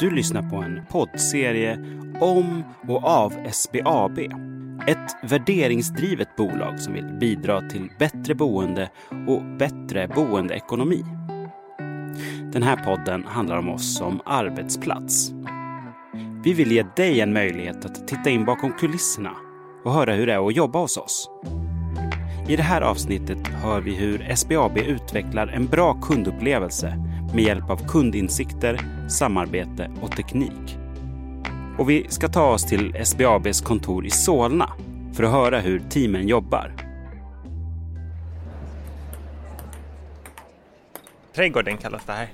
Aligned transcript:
Du 0.00 0.10
lyssnar 0.10 0.42
på 0.42 0.56
en 0.56 0.80
poddserie 0.90 1.78
om 2.20 2.64
och 2.88 3.04
av 3.04 3.34
SBAB. 3.52 4.18
Ett 4.86 5.30
värderingsdrivet 5.30 6.36
bolag 6.36 6.80
som 6.80 6.94
vill 6.94 7.18
bidra 7.20 7.60
till 7.60 7.90
bättre 7.98 8.34
boende 8.34 8.90
och 9.26 9.42
bättre 9.58 10.08
boendeekonomi. 10.08 11.04
Den 12.52 12.62
här 12.62 12.76
podden 12.76 13.24
handlar 13.26 13.58
om 13.58 13.68
oss 13.68 13.96
som 13.98 14.20
arbetsplats. 14.24 15.32
Vi 16.44 16.52
vill 16.52 16.72
ge 16.72 16.84
dig 16.96 17.20
en 17.20 17.32
möjlighet 17.32 17.84
att 17.84 18.08
titta 18.08 18.30
in 18.30 18.44
bakom 18.44 18.72
kulisserna 18.72 19.32
och 19.84 19.92
höra 19.92 20.14
hur 20.14 20.26
det 20.26 20.32
är 20.32 20.48
att 20.48 20.56
jobba 20.56 20.78
hos 20.78 20.96
oss. 20.96 21.30
I 22.48 22.56
det 22.56 22.62
här 22.62 22.80
avsnittet 22.80 23.48
hör 23.48 23.80
vi 23.80 23.94
hur 23.94 24.34
SBAB 24.34 24.78
utvecklar 24.78 25.46
en 25.46 25.66
bra 25.66 26.00
kundupplevelse 26.02 27.07
med 27.34 27.44
hjälp 27.44 27.70
av 27.70 27.88
kundinsikter, 27.88 28.80
samarbete 29.08 29.90
och 30.02 30.16
teknik. 30.16 30.78
Och 31.78 31.90
vi 31.90 32.06
ska 32.08 32.28
ta 32.28 32.50
oss 32.50 32.66
till 32.66 33.04
SBABs 33.04 33.60
kontor 33.60 34.06
i 34.06 34.10
Solna 34.10 34.72
för 35.14 35.24
att 35.24 35.30
höra 35.30 35.60
hur 35.60 35.82
teamen 35.90 36.28
jobbar. 36.28 36.72
Trädgården 41.34 41.76
kallas 41.76 42.04
det 42.04 42.12
här. 42.12 42.28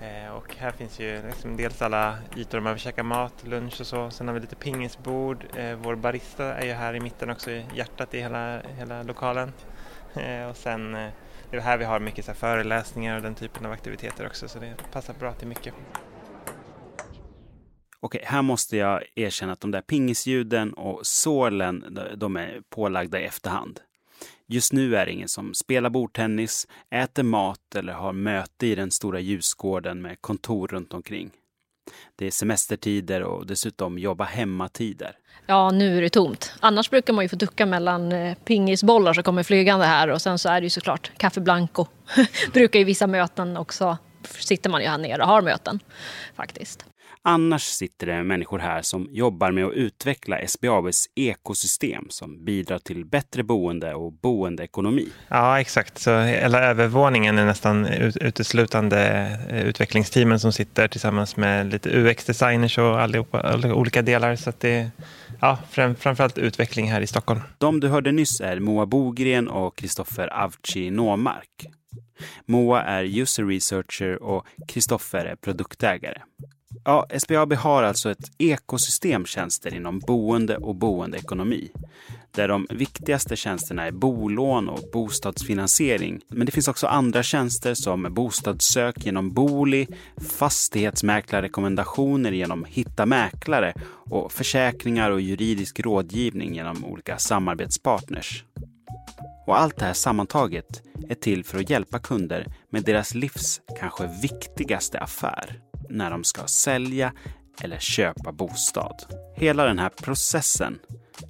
Eh, 0.00 0.32
och 0.32 0.54
här 0.58 0.70
finns 0.70 1.00
ju 1.00 1.22
liksom 1.26 1.56
dels 1.56 1.82
alla 1.82 2.14
ytor 2.36 2.58
där 2.58 2.60
man 2.60 2.72
vill 2.72 2.82
käka 2.82 3.02
mat, 3.02 3.34
lunch 3.44 3.80
och 3.80 3.86
så. 3.86 4.10
Sen 4.10 4.28
har 4.28 4.34
vi 4.34 4.40
lite 4.40 4.56
pingisbord. 4.56 5.44
Eh, 5.56 5.74
vår 5.74 5.94
barista 5.94 6.54
är 6.54 6.66
ju 6.66 6.72
här 6.72 6.94
i 6.94 7.00
mitten 7.00 7.30
också, 7.30 7.50
i 7.50 7.64
hjärtat 7.74 8.14
i 8.14 8.20
hela, 8.20 8.60
hela 8.78 9.02
lokalen. 9.02 9.52
Eh, 10.14 10.48
och 10.50 10.56
sen 10.56 10.96
det 11.50 11.56
är 11.56 11.60
här 11.60 11.78
vi 11.78 11.84
har 11.84 12.00
mycket 12.00 12.24
så 12.24 12.34
föreläsningar 12.34 13.16
och 13.16 13.22
den 13.22 13.34
typen 13.34 13.66
av 13.66 13.72
aktiviteter 13.72 14.26
också, 14.26 14.48
så 14.48 14.58
det 14.58 14.74
passar 14.92 15.14
bra 15.14 15.32
till 15.32 15.48
mycket. 15.48 15.74
Okej, 18.00 18.22
här 18.24 18.42
måste 18.42 18.76
jag 18.76 19.02
erkänna 19.14 19.52
att 19.52 19.60
de 19.60 19.70
där 19.70 19.82
pingisljuden 19.82 20.72
och 20.72 21.06
sålen, 21.06 21.98
de 22.16 22.36
är 22.36 22.62
pålagda 22.70 23.20
i 23.20 23.24
efterhand. 23.24 23.80
Just 24.46 24.72
nu 24.72 24.96
är 24.96 25.06
det 25.06 25.12
ingen 25.12 25.28
som 25.28 25.54
spelar 25.54 25.90
bordtennis, 25.90 26.68
äter 26.90 27.22
mat 27.22 27.74
eller 27.74 27.92
har 27.92 28.12
möte 28.12 28.66
i 28.66 28.74
den 28.74 28.90
stora 28.90 29.20
ljusgården 29.20 30.02
med 30.02 30.20
kontor 30.20 30.68
runt 30.68 30.94
omkring. 30.94 31.30
Det 32.16 32.26
är 32.26 32.30
semestertider 32.30 33.22
och 33.22 33.46
dessutom 33.46 33.98
jobba 33.98 34.24
hemmatider. 34.24 35.12
Ja, 35.46 35.70
nu 35.70 35.98
är 35.98 36.02
det 36.02 36.10
tomt. 36.10 36.52
Annars 36.60 36.90
brukar 36.90 37.12
man 37.12 37.24
ju 37.24 37.28
få 37.28 37.36
ducka 37.36 37.66
mellan 37.66 38.12
eh, 38.12 38.34
pingisbollar 38.44 39.12
som 39.12 39.22
kommer 39.22 39.42
flygande 39.42 39.86
här 39.86 40.08
och 40.08 40.22
sen 40.22 40.38
så 40.38 40.48
är 40.48 40.60
det 40.60 40.64
ju 40.64 40.70
såklart 40.70 41.12
kaffe 41.16 41.40
Blanco. 41.40 41.86
brukar 42.52 42.78
ju 42.78 42.84
vissa 42.84 43.06
möten 43.06 43.56
också 43.56 43.98
sitter 44.28 44.70
man 44.70 44.82
ju 44.82 44.88
här 44.88 44.98
nere 44.98 45.22
och 45.22 45.28
har 45.28 45.42
möten 45.42 45.80
faktiskt. 46.36 46.84
Annars 47.22 47.62
sitter 47.62 48.06
det 48.06 48.22
människor 48.22 48.58
här 48.58 48.82
som 48.82 49.08
jobbar 49.10 49.52
med 49.52 49.64
att 49.64 49.72
utveckla 49.72 50.38
SBABs 50.48 51.06
ekosystem 51.14 52.06
som 52.08 52.44
bidrar 52.44 52.78
till 52.78 53.04
bättre 53.04 53.42
boende 53.42 53.94
och 53.94 54.12
boendeekonomi. 54.12 55.08
Ja, 55.28 55.60
exakt. 55.60 55.98
Så 55.98 56.20
hela 56.20 56.60
övervåningen 56.60 57.38
är 57.38 57.46
nästan 57.46 57.86
uteslutande 58.20 58.98
eh, 59.50 59.66
utvecklingsteamen 59.66 60.40
som 60.40 60.52
sitter 60.52 60.88
tillsammans 60.88 61.36
med 61.36 61.72
lite 61.72 61.90
UX-designers 61.90 62.78
och 62.78 63.00
allihopa, 63.00 63.72
olika 63.74 64.02
delar. 64.02 64.36
Så 64.36 64.50
att 64.50 64.60
det 64.60 64.90
ja, 65.40 65.58
framförallt 65.70 66.38
utveckling 66.38 66.90
här 66.92 67.00
i 67.00 67.06
Stockholm. 67.06 67.40
De 67.58 67.80
du 67.80 67.88
hörde 67.88 68.12
nyss 68.12 68.40
är 68.40 68.60
Moa 68.60 68.86
Bogren 68.86 69.48
och 69.48 69.76
Kristoffer 69.76 70.28
Avci 70.44 70.90
Nåmark. 70.90 71.66
Moa 72.46 72.82
är 72.82 73.20
user 73.20 73.44
researcher 73.44 74.22
och 74.22 74.46
Kristoffer 74.68 75.24
är 75.24 75.36
produktägare. 75.36 76.18
Ja, 76.84 77.06
SBAB 77.18 77.52
har 77.52 77.82
alltså 77.82 78.10
ett 78.10 78.30
ekosystem 78.38 79.26
tjänster 79.26 79.74
inom 79.74 79.98
boende 79.98 80.56
och 80.56 80.74
boendeekonomi. 80.74 81.70
Där 82.30 82.48
de 82.48 82.66
viktigaste 82.70 83.36
tjänsterna 83.36 83.86
är 83.86 83.90
bolån 83.90 84.68
och 84.68 84.80
bostadsfinansiering. 84.92 86.20
Men 86.28 86.46
det 86.46 86.52
finns 86.52 86.68
också 86.68 86.86
andra 86.86 87.22
tjänster 87.22 87.74
som 87.74 88.14
bostadssök 88.14 89.06
genom 89.06 89.30
Booli, 89.32 89.86
fastighetsmäklarrekommendationer 90.38 92.32
genom 92.32 92.64
Hitta 92.64 93.06
Mäklare 93.06 93.74
och 94.10 94.32
försäkringar 94.32 95.10
och 95.10 95.20
juridisk 95.20 95.80
rådgivning 95.80 96.54
genom 96.54 96.84
olika 96.84 97.18
samarbetspartners. 97.18 98.44
Och 99.46 99.60
allt 99.60 99.76
det 99.76 99.84
här 99.84 99.92
sammantaget 99.92 100.82
är 101.08 101.14
till 101.14 101.44
för 101.44 101.58
att 101.58 101.70
hjälpa 101.70 101.98
kunder 101.98 102.46
med 102.70 102.84
deras 102.84 103.14
livs 103.14 103.60
kanske 103.80 104.10
viktigaste 104.22 104.98
affär 104.98 105.60
när 105.90 106.10
de 106.10 106.24
ska 106.24 106.46
sälja 106.46 107.12
eller 107.62 107.78
köpa 107.78 108.32
bostad. 108.32 108.96
Hela 109.36 109.64
den 109.64 109.78
här 109.78 109.88
processen 109.88 110.78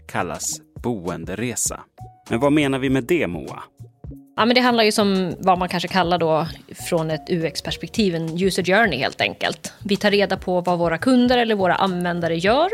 kallas 0.08 0.60
boenderesa. 0.82 1.80
Men 2.30 2.40
vad 2.40 2.52
menar 2.52 2.78
vi 2.78 2.90
med 2.90 3.04
det, 3.04 3.26
Moa? 3.26 3.62
Ja, 4.36 4.46
men 4.46 4.54
det 4.54 4.60
handlar 4.60 4.84
ju 4.84 4.92
som 4.92 5.34
vad 5.38 5.58
man 5.58 5.68
kanske 5.68 5.88
kallar 5.88 6.18
då 6.18 6.46
från 6.74 7.10
ett 7.10 7.30
UX-perspektiv, 7.30 8.14
en 8.14 8.42
user 8.42 8.62
journey 8.62 8.98
helt 8.98 9.20
enkelt. 9.20 9.72
Vi 9.84 9.96
tar 9.96 10.10
reda 10.10 10.36
på 10.36 10.60
vad 10.60 10.78
våra 10.78 10.98
kunder 10.98 11.38
eller 11.38 11.54
våra 11.54 11.74
användare 11.74 12.36
gör, 12.36 12.70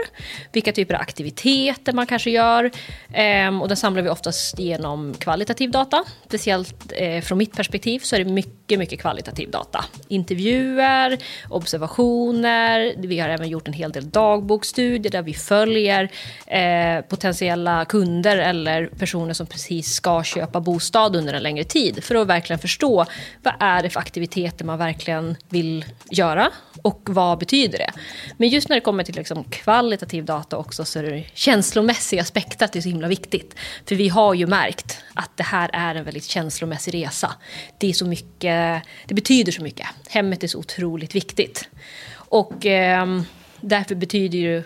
vilka 0.53 0.73
typer 0.73 0.95
av 0.95 1.01
aktiviteter 1.01 1.93
man 1.93 2.07
kanske 2.07 2.31
gör. 2.31 2.71
Ehm, 3.13 3.63
och 3.63 3.69
den 3.69 3.77
samlar 3.77 4.03
vi 4.03 4.09
oftast 4.09 4.59
genom 4.59 5.15
kvalitativ 5.15 5.71
data. 5.71 6.05
Speciellt 6.27 6.93
eh, 6.97 7.21
från 7.21 7.39
mitt 7.39 7.57
perspektiv 7.57 7.99
så 7.99 8.17
är 8.17 8.25
det 8.25 8.31
mycket, 8.31 8.79
mycket 8.79 9.01
kvalitativ 9.01 9.51
data. 9.51 9.85
Intervjuer, 10.09 11.19
observationer, 11.51 12.95
vi 12.97 13.19
har 13.19 13.29
även 13.29 13.49
gjort 13.49 13.69
en 13.69 13.75
hel 13.75 13.93
del 13.93 14.11
dagboksstudier 14.11 15.13
där 15.13 15.23
vi 15.23 15.35
följer 15.35 16.11
eh, 16.47 17.01
potentiella 17.09 17.85
kunder 17.85 18.39
eller 18.39 18.87
personer 18.87 19.35
som 19.35 19.47
precis 19.47 19.95
ska 19.95 20.23
köpa 20.23 20.61
bostad 20.61 21.17
under 21.17 21.35
en 21.35 21.43
längre 21.43 21.57
längre 21.57 21.65
tid 21.65 22.05
för 22.05 22.15
att 22.15 22.27
verkligen 22.27 22.59
förstå 22.59 23.07
vad 23.43 23.55
är 23.61 23.85
det 23.87 23.91
för 23.91 24.01
aktiviteter 24.01 24.65
man 24.65 24.79
verkligen 24.79 25.37
vill 25.49 25.85
göra 26.11 26.51
och 26.83 27.01
vad 27.05 27.39
betyder 27.39 27.79
det. 27.79 27.91
Men 28.37 28.49
just 28.49 28.69
när 28.69 28.77
det 28.77 28.81
kommer 28.81 29.05
till 29.05 29.15
liksom 29.15 29.45
kvalitativ 29.45 30.25
data 30.25 30.57
också 30.57 30.85
så 30.85 30.99
är 30.99 31.03
det 31.03 31.25
känslomässiga 31.35 32.23
aspekter 32.23 32.69
det 32.73 32.79
är 32.79 32.83
så 32.83 32.89
himla 32.89 33.09
viktigt. 33.09 33.55
För 33.85 33.95
vi 33.95 34.09
har 34.09 34.35
ju 34.35 34.47
märkt 34.47 34.99
att 35.15 35.31
det 35.37 35.43
här 35.43 35.71
är 35.73 35.95
en 35.95 36.05
väldigt 36.05 36.25
känslomässig 36.25 36.95
resa. 36.95 37.33
Det 37.79 37.89
är 37.89 37.93
så 37.93 38.07
mycket, 38.07 38.83
det 39.07 39.15
betyder 39.15 39.53
så 39.53 39.63
mycket. 39.63 39.87
Hemmet 40.09 40.45
är 40.45 40.49
så 40.49 40.59
otroligt 40.59 41.15
viktigt. 41.15 41.69
Och 42.15 42.67
eh, 42.67 43.21
därför 43.61 43.95
betyder 43.95 44.39
ju 44.39 44.63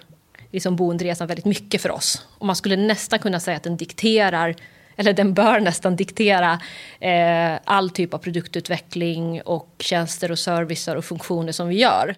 liksom 0.51 0.77
boenderesan 0.77 1.27
väldigt 1.27 1.45
mycket 1.45 1.83
för 1.83 1.91
oss. 1.91 2.27
Och 2.39 2.47
man 2.47 2.57
skulle 2.57 2.77
nästan 2.77 3.19
kunna 3.19 3.41
säga 3.41 3.57
att 3.57 3.63
den 3.63 3.77
dikterar 3.77 4.57
eller 5.01 5.13
den 5.13 5.35
bör 5.35 5.61
nästan 5.61 5.97
diktera 5.97 6.61
eh, 7.01 7.59
all 7.65 7.91
typ 7.91 8.15
av 8.15 8.19
produktutveckling 8.19 9.43
och 9.43 9.75
tjänster 9.79 10.31
och 10.31 10.39
servicer 10.39 10.97
och 10.97 11.05
funktioner 11.05 11.53
som 11.53 11.69
vi 11.69 11.79
gör. 11.79 12.15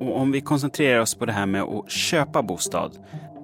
Och 0.00 0.20
om 0.20 0.32
vi 0.32 0.40
koncentrerar 0.40 1.00
oss 1.00 1.14
på 1.14 1.26
det 1.26 1.32
här 1.32 1.46
med 1.46 1.62
att 1.62 1.90
köpa 1.90 2.42
bostad 2.42 2.92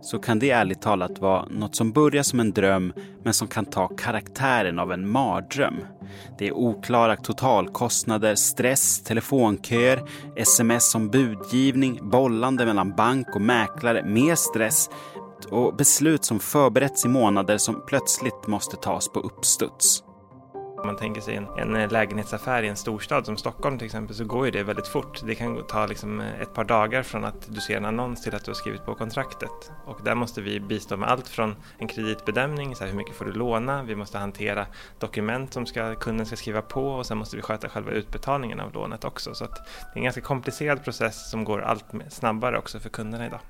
så 0.04 0.18
kan 0.18 0.38
det 0.38 0.50
ärligt 0.50 0.82
talat 0.82 1.18
vara 1.18 1.46
något 1.50 1.76
som 1.76 1.92
börjar 1.92 2.22
som 2.22 2.40
en 2.40 2.52
dröm 2.52 2.92
men 3.22 3.34
som 3.34 3.48
kan 3.48 3.64
ta 3.64 3.88
karaktären 3.88 4.78
av 4.78 4.92
en 4.92 5.08
mardröm. 5.08 5.74
Det 6.38 6.48
är 6.48 6.52
oklara 6.52 7.16
totalkostnader, 7.16 8.34
stress, 8.34 9.02
telefonköer, 9.02 10.02
sms 10.36 10.94
om 10.94 11.10
budgivning, 11.10 12.10
bollande 12.10 12.66
mellan 12.66 12.90
bank 12.96 13.34
och 13.34 13.40
mäklare, 13.40 14.04
mer 14.04 14.34
stress, 14.34 14.90
och 15.44 15.76
beslut 15.76 16.24
som 16.24 16.40
förberetts 16.40 17.04
i 17.04 17.08
månader 17.08 17.58
som 17.58 17.82
plötsligt 17.86 18.46
måste 18.46 18.76
tas 18.76 19.08
på 19.08 19.20
uppstuds. 19.20 20.02
Om 20.84 20.86
man 20.86 20.96
tänker 20.96 21.20
sig 21.20 21.36
en, 21.36 21.46
en 21.58 21.76
eh, 21.76 21.92
lägenhetsaffär 21.92 22.62
i 22.62 22.68
en 22.68 22.76
storstad 22.76 23.26
som 23.26 23.36
Stockholm 23.36 23.78
till 23.78 23.86
exempel 23.86 24.16
så 24.16 24.24
går 24.24 24.44
ju 24.44 24.50
det 24.50 24.62
väldigt 24.62 24.88
fort. 24.88 25.20
Det 25.26 25.34
kan 25.34 25.66
ta 25.66 25.86
liksom 25.86 26.20
eh, 26.20 26.40
ett 26.40 26.54
par 26.54 26.64
dagar 26.64 27.02
från 27.02 27.24
att 27.24 27.54
du 27.54 27.60
ser 27.60 27.76
en 27.76 27.84
annons 27.84 28.22
till 28.22 28.34
att 28.34 28.44
du 28.44 28.50
har 28.50 28.54
skrivit 28.54 28.84
på 28.84 28.94
kontraktet. 28.94 29.72
Och 29.86 30.00
där 30.04 30.14
måste 30.14 30.40
vi 30.40 30.60
bistå 30.60 30.96
med 30.96 31.08
allt 31.08 31.28
från 31.28 31.56
en 31.78 31.88
kreditbedömning, 31.88 32.76
så 32.76 32.84
här, 32.84 32.90
hur 32.90 32.96
mycket 32.96 33.14
får 33.14 33.24
du 33.24 33.32
låna? 33.32 33.82
Vi 33.82 33.96
måste 33.96 34.18
hantera 34.18 34.66
dokument 34.98 35.52
som 35.52 35.66
ska, 35.66 35.94
kunden 35.94 36.26
ska 36.26 36.36
skriva 36.36 36.62
på 36.62 36.88
och 36.88 37.06
sen 37.06 37.18
måste 37.18 37.36
vi 37.36 37.42
sköta 37.42 37.68
själva 37.68 37.90
utbetalningen 37.90 38.60
av 38.60 38.72
lånet 38.72 39.04
också. 39.04 39.34
Så 39.34 39.44
det 39.44 39.50
är 39.94 39.96
en 39.96 40.04
ganska 40.04 40.20
komplicerad 40.20 40.84
process 40.84 41.30
som 41.30 41.44
går 41.44 41.62
allt 41.62 41.84
snabbare 42.08 42.58
också 42.58 42.80
för 42.80 42.88
kunderna 42.88 43.26
idag. 43.26 43.40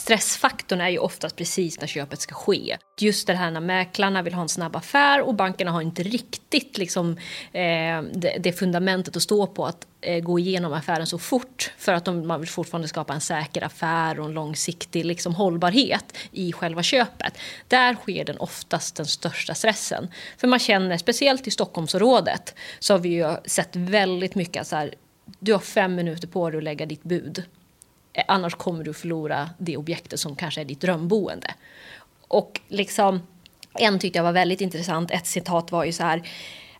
Stressfaktorn 0.00 0.80
är 0.80 0.88
ju 0.88 0.98
oftast 0.98 1.36
precis 1.36 1.80
när 1.80 1.86
köpet 1.86 2.20
ska 2.20 2.34
ske. 2.34 2.76
Just 3.00 3.26
det 3.26 3.34
här 3.34 3.50
när 3.50 3.60
mäklarna 3.60 4.22
vill 4.22 4.34
ha 4.34 4.42
en 4.42 4.48
snabb 4.48 4.76
affär 4.76 5.20
och 5.20 5.34
bankerna 5.34 5.70
har 5.70 5.82
inte 5.82 6.02
riktigt 6.02 6.78
liksom, 6.78 7.16
eh, 7.52 8.02
det, 8.12 8.36
det, 8.40 8.52
fundamentet 8.52 9.16
att 9.16 9.22
stå 9.22 9.46
på 9.46 9.66
att 9.66 9.86
eh, 10.00 10.20
gå 10.22 10.38
igenom 10.38 10.72
affären 10.72 11.06
så 11.06 11.18
fort 11.18 11.72
för 11.78 11.92
att 11.92 12.04
de, 12.04 12.26
man 12.26 12.40
vill 12.40 12.48
fortfarande 12.48 12.88
skapa 12.88 13.14
en 13.14 13.20
säker 13.20 13.64
affär 13.64 14.20
och 14.20 14.26
en 14.26 14.32
långsiktig 14.32 15.04
liksom, 15.04 15.34
hållbarhet 15.34 16.16
i 16.32 16.52
själva 16.52 16.82
köpet. 16.82 17.38
Där 17.68 17.94
sker 17.94 18.24
den 18.24 18.38
oftast 18.38 18.96
den 18.96 19.06
största 19.06 19.54
stressen. 19.54 20.08
För 20.38 20.48
man 20.48 20.58
känner, 20.58 20.98
speciellt 20.98 21.46
i 21.46 21.50
Stockholmsområdet, 21.50 22.54
så 22.78 22.94
har 22.94 22.98
vi 22.98 23.08
ju 23.08 23.36
sett 23.44 23.76
väldigt 23.76 24.34
mycket 24.34 24.66
så 24.66 24.76
här, 24.76 24.94
du 25.38 25.52
har 25.52 25.60
fem 25.60 25.94
minuter 25.94 26.28
på 26.28 26.50
dig 26.50 26.58
att 26.58 26.64
lägga 26.64 26.86
ditt 26.86 27.02
bud. 27.02 27.44
Eh, 28.12 28.24
annars 28.28 28.54
kommer 28.54 28.84
du 28.84 28.94
förlora 28.94 29.50
det 29.58 29.76
objektet 29.76 30.20
som 30.20 30.36
kanske 30.36 30.60
är 30.60 30.64
ditt 30.64 30.80
drömboende. 30.80 31.54
Och 32.28 32.60
liksom, 32.68 33.22
en 33.74 33.98
tyckte 33.98 34.18
jag 34.18 34.24
var 34.24 34.32
väldigt 34.32 34.60
intressant. 34.60 35.10
Ett 35.10 35.26
citat 35.26 35.72
var 35.72 35.84
ju 35.84 35.92
så 35.92 36.02
här. 36.02 36.22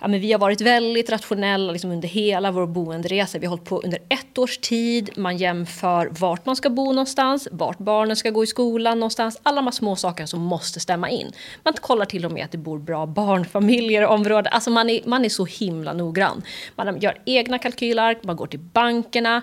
Ja, 0.03 0.09
men 0.09 0.21
vi 0.21 0.32
har 0.32 0.38
varit 0.38 0.61
väldigt 0.61 1.11
rationella 1.11 1.73
liksom 1.73 1.91
under 1.91 2.09
hela 2.09 2.50
vår 2.50 2.67
boenderesa. 2.67 3.38
Vi 3.38 3.47
har 3.47 3.50
hållit 3.50 3.69
på 3.69 3.81
under 3.81 3.99
ett 4.09 4.38
års 4.38 4.59
tid. 4.59 5.11
Man 5.17 5.37
jämför 5.37 6.09
vart 6.21 6.47
man 6.47 6.56
ska 6.56 6.71
bo 6.71 6.93
någonstans, 6.93 7.49
vart 7.50 7.79
barnen 7.79 8.17
ska 8.17 8.31
gå 8.31 8.44
i 8.44 8.47
skolan 8.47 9.00
någonstans. 9.00 9.41
Alla 9.43 9.62
de 9.62 9.73
små 9.73 9.97
saker 9.97 10.27
som 10.27 10.41
måste 10.41 10.81
stämma 10.81 11.11
in. 11.11 11.32
Man 11.65 11.75
kollar 11.75 12.05
till 12.05 12.25
och 12.25 12.32
med 12.32 12.44
att 12.44 12.53
det 12.53 12.59
bor 12.59 12.79
bra 12.79 13.06
barnfamiljer 13.06 14.03
i 14.03 14.06
området. 14.06 14.53
Alltså 14.53 14.71
man 14.71 14.91
är, 14.91 15.00
man 15.05 15.25
är 15.25 15.29
så 15.29 15.44
himla 15.44 15.93
noggrann. 15.93 16.43
Man 16.77 17.00
gör 17.00 17.23
egna 17.25 17.59
kalkylark, 17.59 18.25
man 18.25 18.37
går 18.37 18.47
till 18.47 18.61
bankerna. 18.61 19.43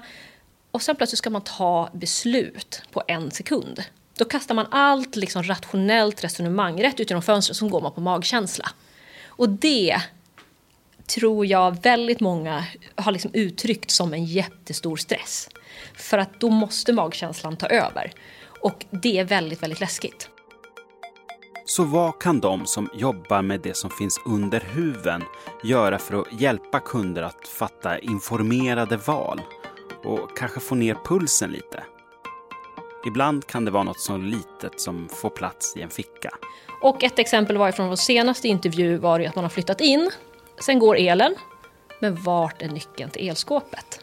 Och 0.77 0.83
sen 0.83 0.95
plötsligt 0.95 1.17
ska 1.17 1.29
man 1.29 1.41
ta 1.41 1.89
beslut 1.93 2.81
på 2.91 3.03
en 3.07 3.31
sekund. 3.31 3.83
Då 4.17 4.25
kastar 4.25 4.55
man 4.55 4.65
allt 4.71 5.15
liksom 5.15 5.43
rationellt 5.43 6.23
resonemang 6.23 6.83
rätt 6.83 6.99
ut 6.99 7.09
genom 7.09 7.21
fönstret 7.21 7.57
som 7.57 7.69
går 7.69 7.81
man 7.81 7.91
på 7.91 8.01
magkänsla. 8.01 8.69
Och 9.27 9.49
det 9.49 10.01
tror 11.07 11.45
jag 11.45 11.83
väldigt 11.83 12.19
många 12.19 12.65
har 12.95 13.11
liksom 13.11 13.31
uttryckt 13.33 13.91
som 13.91 14.13
en 14.13 14.25
jättestor 14.25 14.97
stress. 14.97 15.49
För 15.95 16.17
att 16.17 16.39
då 16.39 16.49
måste 16.49 16.93
magkänslan 16.93 17.57
ta 17.57 17.67
över. 17.67 18.11
Och 18.61 18.85
det 18.89 19.19
är 19.19 19.23
väldigt, 19.23 19.63
väldigt 19.63 19.79
läskigt. 19.79 20.29
Så 21.65 21.83
vad 21.83 22.19
kan 22.19 22.39
de 22.39 22.65
som 22.65 22.89
jobbar 22.93 23.41
med 23.41 23.59
det 23.61 23.77
som 23.77 23.89
finns 23.89 24.19
under 24.25 24.59
huven 24.59 25.23
göra 25.63 25.99
för 25.99 26.21
att 26.21 26.41
hjälpa 26.41 26.79
kunder 26.79 27.23
att 27.23 27.47
fatta 27.47 27.99
informerade 27.99 28.97
val 28.97 29.41
och 30.03 30.37
kanske 30.37 30.59
få 30.59 30.75
ner 30.75 30.97
pulsen 31.05 31.51
lite? 31.51 31.83
Ibland 33.07 33.47
kan 33.47 33.65
det 33.65 33.71
vara 33.71 33.83
något 33.83 33.99
så 33.99 34.17
litet 34.17 34.81
som 34.81 35.09
får 35.09 35.29
plats 35.29 35.77
i 35.77 35.81
en 35.81 35.89
ficka. 35.89 36.29
Och 36.81 37.03
ett 37.03 37.19
exempel 37.19 37.57
var 37.57 37.71
från 37.71 37.87
vår 37.87 37.95
senaste 37.95 38.47
intervju 38.47 38.97
var 38.97 39.19
att 39.19 39.35
man 39.35 39.43
har 39.43 39.49
flyttat 39.49 39.81
in. 39.81 40.09
Sen 40.59 40.79
går 40.79 40.97
elen. 40.97 41.35
Men 41.99 42.15
vart 42.15 42.61
är 42.61 42.67
nyckeln 42.67 43.09
till 43.09 43.29
elskåpet? 43.29 44.01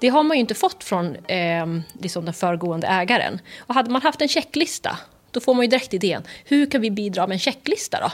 Det 0.00 0.08
har 0.08 0.22
man 0.22 0.36
ju 0.36 0.40
inte 0.40 0.54
fått 0.54 0.84
från 0.84 1.16
eh, 1.16 1.66
liksom 2.00 2.24
den 2.24 2.34
föregående 2.34 2.86
ägaren. 2.86 3.40
Och 3.58 3.74
hade 3.74 3.90
man 3.90 4.02
haft 4.02 4.20
en 4.22 4.28
checklista, 4.28 4.98
då 5.30 5.40
får 5.40 5.54
man 5.54 5.64
ju 5.64 5.68
direkt 5.68 5.94
idén. 5.94 6.22
Hur 6.44 6.70
kan 6.70 6.80
vi 6.80 6.90
bidra 6.90 7.26
med 7.26 7.34
en 7.34 7.38
checklista 7.38 8.00
då? 8.00 8.10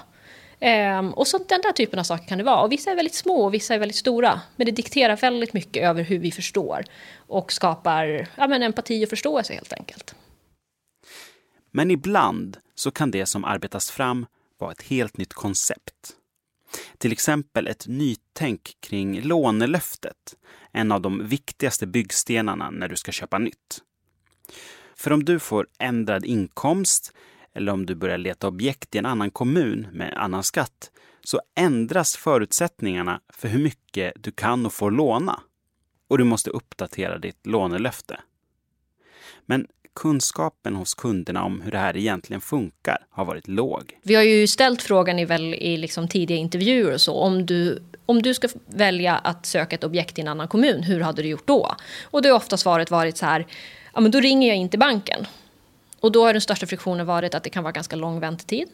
Um, 0.63 1.13
och 1.13 1.27
så 1.27 1.39
den 1.39 1.61
där 1.61 1.73
typen 1.73 1.99
av 1.99 2.05
saker 2.05 2.27
kan 2.27 2.39
det 2.39 2.45
vara. 2.45 2.63
Och 2.63 2.73
vissa 2.73 2.91
är 2.91 2.97
väldigt 2.97 3.15
små 3.15 3.45
och 3.45 3.55
vissa 3.55 3.75
är 3.75 3.79
väldigt 3.79 3.97
stora. 3.97 4.41
Men 4.57 4.65
det 4.65 4.73
dikterar 4.73 5.17
väldigt 5.17 5.53
mycket 5.53 5.83
över 5.83 6.03
hur 6.03 6.19
vi 6.19 6.33
förstår 6.33 6.85
och 7.17 7.53
skapar 7.53 8.29
ja, 8.37 8.49
men 8.49 8.63
empati 8.63 9.05
och 9.05 9.09
förståelse 9.09 9.55
helt 9.55 9.73
enkelt. 9.73 10.15
Men 11.71 11.91
ibland 11.91 12.57
så 12.75 12.91
kan 12.91 13.11
det 13.11 13.27
som 13.27 13.45
arbetas 13.45 13.91
fram 13.91 14.27
vara 14.59 14.73
ett 14.73 14.83
helt 14.83 15.17
nytt 15.17 15.35
koncept. 15.35 16.17
Till 16.99 17.13
exempel 17.13 17.67
ett 17.67 17.87
nytänk 17.89 18.77
kring 18.81 19.23
lånelöftet, 19.23 20.37
en 20.73 20.93
av 20.93 21.01
de 21.01 21.27
viktigaste 21.27 21.87
byggstenarna 21.87 22.71
när 22.71 22.89
du 22.89 22.97
ska 22.97 23.13
köpa 23.13 23.39
nytt. 23.39 23.83
För 24.97 25.13
om 25.13 25.25
du 25.25 25.39
får 25.39 25.67
ändrad 25.79 26.25
inkomst 26.25 27.13
eller 27.55 27.73
om 27.73 27.87
du 27.87 27.95
börjar 27.95 28.19
leta 28.19 28.49
objekt 28.49 28.95
i 28.95 28.99
en 28.99 29.07
annan 29.07 29.31
kommun 29.31 29.87
med 29.93 30.15
annan 30.17 30.45
skatt 30.45 30.91
så 31.25 31.41
ändras 31.55 32.17
förutsättningarna 32.17 33.21
för 33.29 33.49
hur 33.49 33.63
mycket 33.63 34.13
du 34.17 34.31
kan 34.31 34.67
och 34.67 34.73
får 34.73 34.91
låna. 34.91 35.41
Och 36.09 36.19
du 36.19 36.25
måste 36.25 36.51
uppdatera 36.51 37.19
ditt 37.19 37.47
lånelöfte. 37.47 38.21
Men 39.47 39.67
kunskapen 39.95 40.77
hos 40.77 40.95
kunderna 40.95 41.45
om 41.45 41.61
hur 41.61 41.71
det 41.71 41.79
här 41.79 41.97
egentligen 41.97 42.41
funkar 42.41 43.07
har 43.11 43.25
varit 43.25 43.49
låg. 43.49 43.99
Vi 44.03 44.15
har 44.15 44.23
ju 44.23 44.47
ställt 44.47 44.83
frågan 44.83 45.19
i, 45.19 45.25
väl, 45.25 45.55
i 45.55 45.77
liksom 45.77 46.09
tidiga 46.09 46.39
intervjuer 46.39 46.93
och 46.93 47.01
så. 47.01 47.15
Om 47.15 47.47
du, 47.47 47.83
om 48.07 48.23
du 48.23 48.35
ska 48.35 48.49
välja 48.67 49.17
att 49.17 49.47
söka 49.47 49.77
ett 49.77 49.85
objekt 49.85 50.19
i 50.19 50.23
en 50.23 50.29
annan 50.29 50.49
kommun, 50.49 50.83
hur 50.83 51.01
hade 51.01 51.23
du 51.23 51.29
gjort 51.29 51.47
då? 51.47 51.75
Och 52.03 52.23
då 52.23 52.29
har 52.29 52.37
ofta 52.37 52.57
svaret 52.57 52.91
varit 52.91 53.17
så 53.17 53.27
här, 53.27 53.47
ja 53.95 54.01
men 54.01 54.11
då 54.11 54.21
ringer 54.21 54.49
jag 54.49 54.57
in 54.57 54.69
till 54.69 54.81
banken 54.81 55.27
och 56.01 56.13
då 56.13 56.25
har 56.25 56.33
den 56.33 56.41
största 56.41 56.67
friktionen 56.67 57.07
varit 57.07 57.35
att 57.35 57.43
det 57.43 57.51
kan 57.51 57.63
vara 57.63 57.73
ganska 57.73 57.97
lång 57.97 58.21
väntetid. 58.21 58.69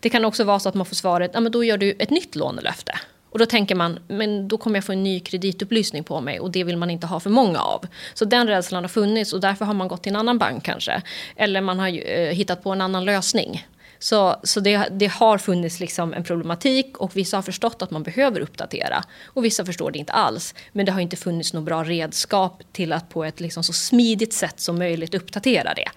Det 0.00 0.10
kan 0.10 0.24
också 0.24 0.44
vara 0.44 0.58
så 0.58 0.68
att 0.68 0.74
man 0.74 0.86
får 0.86 0.96
svaret, 0.96 1.30
ja 1.34 1.40
men 1.40 1.52
då 1.52 1.64
gör 1.64 1.78
du 1.78 1.94
ett 1.98 2.10
nytt 2.10 2.36
lånelöfte. 2.36 2.92
Och 3.30 3.38
då 3.38 3.46
tänker 3.46 3.74
man, 3.74 3.98
men 4.08 4.48
då 4.48 4.58
kommer 4.58 4.76
jag 4.76 4.84
få 4.84 4.92
en 4.92 5.02
ny 5.02 5.20
kreditupplysning 5.20 6.04
på 6.04 6.20
mig 6.20 6.40
och 6.40 6.50
det 6.50 6.64
vill 6.64 6.76
man 6.76 6.90
inte 6.90 7.06
ha 7.06 7.20
för 7.20 7.30
många 7.30 7.58
av. 7.58 7.86
Så 8.14 8.24
den 8.24 8.46
rädslan 8.46 8.84
har 8.84 8.88
funnits 8.88 9.32
och 9.32 9.40
därför 9.40 9.64
har 9.64 9.74
man 9.74 9.88
gått 9.88 10.02
till 10.02 10.12
en 10.12 10.16
annan 10.16 10.38
bank 10.38 10.64
kanske. 10.64 11.02
Eller 11.36 11.60
man 11.60 11.78
har 11.78 11.88
eh, 11.88 12.32
hittat 12.32 12.62
på 12.62 12.70
en 12.70 12.80
annan 12.80 13.04
lösning. 13.04 13.66
Så, 14.02 14.36
så 14.42 14.60
det, 14.60 14.88
det, 14.90 15.06
har 15.06 15.38
funnits 15.38 15.80
liksom 15.80 16.14
en 16.14 16.24
problematik 16.24 16.96
och 16.98 17.16
vissa 17.16 17.36
har 17.36 17.42
förstått 17.42 17.82
att 17.82 17.90
man 17.90 18.02
behöver 18.02 18.40
uppdatera. 18.40 19.04
Och 19.26 19.44
vissa 19.44 19.64
förstår 19.64 19.90
det 19.90 19.98
inte 19.98 20.12
alls. 20.12 20.54
Men 20.72 20.86
det 20.86 20.92
har 20.92 21.00
inte 21.00 21.16
funnits 21.16 21.52
något 21.52 21.64
bra 21.64 21.84
redskap 21.84 22.62
till 22.72 22.92
att 22.92 23.08
på 23.08 23.24
ett 23.24 23.40
liksom 23.40 23.64
så 23.64 23.72
smidigt 23.72 24.32
sätt 24.32 24.60
som 24.60 24.78
möjligt 24.78 25.14
uppdatera 25.14 25.74
det. 25.74 25.88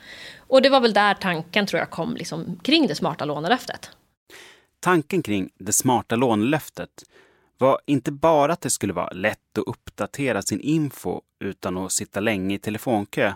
Och 0.53 0.61
det 0.61 0.69
var 0.69 0.79
väl 0.79 0.93
där 0.93 1.13
tanken 1.13 1.65
tror 1.65 1.79
jag 1.79 1.89
kom 1.89 2.15
liksom 2.15 2.59
kring 2.63 2.87
det 2.87 2.95
smarta 2.95 3.25
lånelöftet. 3.25 3.89
Tanken 4.79 5.23
kring 5.23 5.49
det 5.57 5.73
smarta 5.73 6.15
lånelöftet 6.15 7.03
var 7.57 7.79
inte 7.85 8.11
bara 8.11 8.53
att 8.53 8.61
det 8.61 8.69
skulle 8.69 8.93
vara 8.93 9.09
lätt 9.09 9.57
att 9.57 9.67
uppdatera 9.67 10.41
sin 10.41 10.59
info 10.59 11.21
utan 11.39 11.77
att 11.77 11.91
sitta 11.91 12.19
länge 12.19 12.55
i 12.55 12.59
telefonkö. 12.59 13.33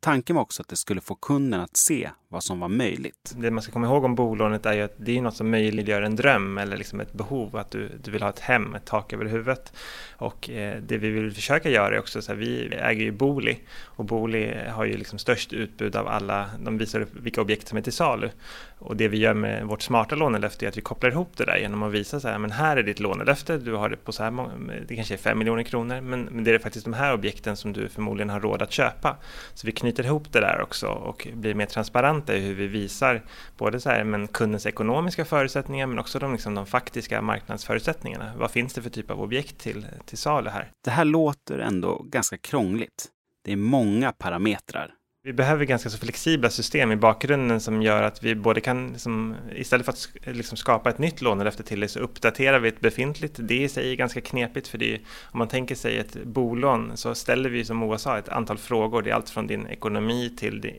Tanken 0.00 0.36
var 0.36 0.42
också 0.42 0.62
att 0.62 0.68
det 0.68 0.76
skulle 0.76 1.00
få 1.00 1.14
kunden 1.14 1.60
att 1.60 1.76
se 1.76 2.10
vad 2.30 2.44
som 2.44 2.60
var 2.60 2.68
möjligt. 2.68 3.34
Det 3.36 3.50
man 3.50 3.62
ska 3.62 3.72
komma 3.72 3.86
ihåg 3.86 4.04
om 4.04 4.14
bolånet 4.14 4.66
är 4.66 4.72
ju 4.72 4.82
att 4.82 4.94
det 4.96 5.18
är 5.18 5.22
något 5.22 5.36
som 5.36 5.50
möjliggör 5.50 6.02
en 6.02 6.16
dröm 6.16 6.58
eller 6.58 6.76
liksom 6.76 7.00
ett 7.00 7.12
behov, 7.12 7.56
att 7.56 7.70
du, 7.70 7.90
du 8.04 8.10
vill 8.10 8.22
ha 8.22 8.28
ett 8.28 8.38
hem, 8.38 8.74
ett 8.74 8.84
tak 8.84 9.12
över 9.12 9.24
huvudet. 9.24 9.72
Och 10.16 10.50
eh, 10.50 10.82
det 10.82 10.98
vi 10.98 11.10
vill 11.10 11.32
försöka 11.32 11.70
göra 11.70 11.94
är 11.94 11.98
också 11.98 12.22
så 12.22 12.32
här, 12.32 12.38
vi 12.38 12.66
äger 12.66 13.04
ju 13.04 13.12
Booli 13.12 13.58
och 13.82 14.04
Booli 14.04 14.54
har 14.68 14.84
ju 14.84 14.96
liksom 14.96 15.18
störst 15.18 15.52
utbud 15.52 15.96
av 15.96 16.08
alla, 16.08 16.50
de 16.64 16.78
visar 16.78 17.00
upp 17.00 17.14
vilka 17.14 17.40
objekt 17.40 17.68
som 17.68 17.78
är 17.78 17.82
till 17.82 17.92
salu. 17.92 18.30
Och 18.78 18.96
det 18.96 19.08
vi 19.08 19.18
gör 19.18 19.34
med 19.34 19.66
vårt 19.66 19.82
smarta 19.82 20.14
lånelöfte 20.14 20.66
är 20.66 20.68
att 20.68 20.76
vi 20.76 20.80
kopplar 20.80 21.10
ihop 21.10 21.36
det 21.36 21.44
där 21.44 21.56
genom 21.56 21.82
att 21.82 21.92
visa 21.92 22.20
så 22.20 22.28
här, 22.28 22.38
men 22.38 22.50
här 22.50 22.76
är 22.76 22.82
ditt 22.82 23.00
lånelöfte, 23.00 23.58
du 23.58 23.74
har 23.74 23.88
det 23.88 23.96
på 23.96 24.12
så 24.12 24.22
här 24.22 24.30
många, 24.30 24.50
det 24.88 24.96
kanske 24.96 25.14
är 25.14 25.18
5 25.18 25.38
miljoner 25.38 25.62
kronor, 25.62 26.00
men, 26.00 26.22
men 26.22 26.44
det 26.44 26.54
är 26.54 26.58
faktiskt 26.58 26.84
de 26.84 26.94
här 26.94 27.14
objekten 27.14 27.56
som 27.56 27.72
du 27.72 27.88
förmodligen 27.88 28.30
har 28.30 28.40
råd 28.40 28.62
att 28.62 28.72
köpa. 28.72 29.16
Så 29.54 29.66
vi 29.66 29.72
knyter 29.72 30.04
ihop 30.04 30.32
det 30.32 30.40
där 30.40 30.60
också 30.62 30.86
och 30.86 31.28
blir 31.34 31.54
mer 31.54 31.66
transparenta 31.66 32.17
är 32.28 32.38
hur 32.38 32.54
vi 32.54 32.66
visar 32.66 33.22
både 33.58 33.80
så 33.80 33.90
här, 33.90 34.04
men 34.04 34.28
kundens 34.28 34.66
ekonomiska 34.66 35.24
förutsättningar 35.24 35.86
men 35.86 35.98
också 35.98 36.18
de, 36.18 36.32
liksom, 36.32 36.54
de 36.54 36.66
faktiska 36.66 37.22
marknadsförutsättningarna. 37.22 38.32
Vad 38.36 38.50
finns 38.50 38.74
det 38.74 38.82
för 38.82 38.90
typ 38.90 39.10
av 39.10 39.20
objekt 39.20 39.58
till, 39.58 39.86
till 40.06 40.18
salu 40.18 40.50
här? 40.50 40.70
Det 40.84 40.90
här 40.90 41.04
låter 41.04 41.58
ändå 41.58 42.02
ganska 42.02 42.38
krångligt. 42.38 43.06
Det 43.44 43.52
är 43.52 43.56
många 43.56 44.12
parametrar. 44.12 44.94
Vi 45.28 45.34
behöver 45.34 45.64
ganska 45.64 45.90
så 45.90 45.98
flexibla 45.98 46.50
system 46.50 46.92
i 46.92 46.96
bakgrunden 46.96 47.60
som 47.60 47.82
gör 47.82 48.02
att 48.02 48.22
vi 48.22 48.34
både 48.34 48.60
kan, 48.60 48.88
liksom, 48.92 49.36
istället 49.56 49.86
för 49.86 49.92
att 49.92 50.36
liksom 50.36 50.56
skapa 50.56 50.90
ett 50.90 50.98
nytt 50.98 51.20
lånelöfte 51.20 51.62
till 51.62 51.80
det, 51.80 51.88
så 51.88 52.00
uppdaterar 52.00 52.58
vi 52.58 52.68
ett 52.68 52.80
befintligt. 52.80 53.36
Det 53.38 53.62
i 53.62 53.68
sig 53.68 53.92
är 53.92 53.96
ganska 53.96 54.20
knepigt 54.20 54.68
för 54.68 54.78
det, 54.78 55.00
om 55.22 55.38
man 55.38 55.48
tänker 55.48 55.74
sig 55.74 55.98
ett 55.98 56.24
bolån 56.24 56.92
så 56.94 57.14
ställer 57.14 57.50
vi 57.50 57.64
som 57.64 57.76
Moa 57.76 57.98
sa 57.98 58.18
ett 58.18 58.28
antal 58.28 58.58
frågor. 58.58 59.02
Det 59.02 59.10
är 59.10 59.14
allt 59.14 59.30
från 59.30 59.46
din 59.46 59.66
ekonomi 59.66 60.36
till 60.38 60.60
din, 60.60 60.74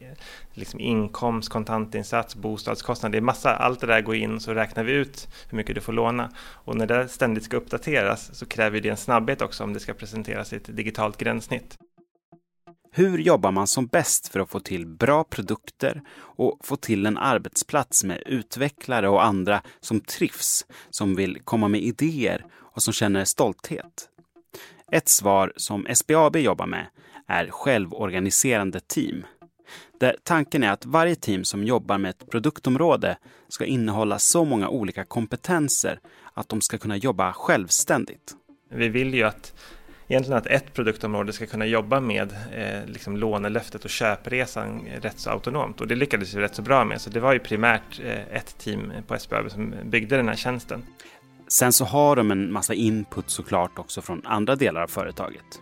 liksom 0.53 0.79
inkomst, 0.79 1.49
kontantinsats, 1.49 2.35
bostadskostnad. 2.35 3.11
Det 3.11 3.17
är 3.17 3.21
massa, 3.21 3.55
allt 3.55 3.79
det 3.79 3.87
där 3.87 4.01
går 4.01 4.15
in 4.15 4.39
så 4.39 4.53
räknar 4.53 4.83
vi 4.83 4.91
ut 4.91 5.27
hur 5.49 5.57
mycket 5.57 5.75
du 5.75 5.81
får 5.81 5.93
låna. 5.93 6.31
Och 6.39 6.75
när 6.75 6.87
det 6.87 7.07
ständigt 7.07 7.43
ska 7.43 7.57
uppdateras 7.57 8.35
så 8.35 8.45
kräver 8.45 8.81
det 8.81 8.89
en 8.89 8.97
snabbhet 8.97 9.41
också 9.41 9.63
om 9.63 9.73
det 9.73 9.79
ska 9.79 9.93
presenteras 9.93 10.53
i 10.53 10.55
ett 10.55 10.75
digitalt 10.75 11.17
gränssnitt. 11.17 11.77
Hur 12.91 13.17
jobbar 13.17 13.51
man 13.51 13.67
som 13.67 13.87
bäst 13.87 14.27
för 14.27 14.39
att 14.39 14.49
få 14.49 14.59
till 14.59 14.87
bra 14.87 15.23
produkter 15.23 16.01
och 16.19 16.59
få 16.63 16.75
till 16.75 17.05
en 17.05 17.17
arbetsplats 17.17 18.03
med 18.03 18.23
utvecklare 18.25 19.09
och 19.09 19.25
andra 19.25 19.61
som 19.79 19.99
trivs, 19.99 20.65
som 20.89 21.15
vill 21.15 21.39
komma 21.43 21.67
med 21.67 21.81
idéer 21.81 22.45
och 22.55 22.83
som 22.83 22.93
känner 22.93 23.25
stolthet? 23.25 24.09
Ett 24.91 25.09
svar 25.09 25.53
som 25.55 25.87
SBAB 25.93 26.35
jobbar 26.35 26.67
med 26.67 26.85
är 27.27 27.47
självorganiserande 27.49 28.79
team. 28.79 29.25
Där 29.99 30.15
tanken 30.23 30.63
är 30.63 30.71
att 30.71 30.85
varje 30.85 31.15
team 31.15 31.43
som 31.43 31.63
jobbar 31.63 31.97
med 31.97 32.09
ett 32.09 32.31
produktområde 32.31 33.17
ska 33.47 33.65
innehålla 33.65 34.19
så 34.19 34.45
många 34.45 34.69
olika 34.69 35.05
kompetenser 35.05 35.99
att 36.33 36.49
de 36.49 36.61
ska 36.61 36.77
kunna 36.77 36.97
jobba 36.97 37.33
självständigt. 37.33 38.35
Vi 38.71 38.89
vill 38.89 39.13
ju 39.13 39.23
att 39.23 39.53
egentligen 40.09 40.37
att 40.37 40.45
ett 40.45 40.73
produktområde 40.73 41.33
ska 41.33 41.45
kunna 41.45 41.65
jobba 41.65 41.99
med 41.99 42.35
eh, 42.53 42.85
liksom 42.85 43.17
lånelöftet 43.17 43.83
och 43.85 43.89
köpresan 43.89 44.81
rätt 45.01 45.19
så 45.19 45.29
autonomt 45.29 45.81
och 45.81 45.87
det 45.87 45.95
lyckades 45.95 46.33
vi 46.33 46.41
rätt 46.41 46.55
så 46.55 46.61
bra 46.61 46.85
med 46.85 47.01
så 47.01 47.09
det 47.09 47.19
var 47.19 47.33
ju 47.33 47.39
primärt 47.39 47.99
eh, 48.03 48.35
ett 48.37 48.57
team 48.57 48.91
på 49.07 49.19
SBAB 49.19 49.51
som 49.51 49.73
byggde 49.83 50.17
den 50.17 50.27
här 50.27 50.35
tjänsten. 50.35 50.83
Sen 51.47 51.73
så 51.73 51.85
har 51.85 52.15
de 52.15 52.31
en 52.31 52.51
massa 52.51 52.73
input 52.73 53.29
såklart 53.29 53.79
också 53.79 54.01
från 54.01 54.21
andra 54.25 54.55
delar 54.55 54.81
av 54.81 54.87
företaget. 54.87 55.59